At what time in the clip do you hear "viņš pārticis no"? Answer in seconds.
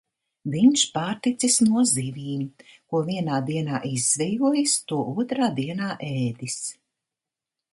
0.53-1.83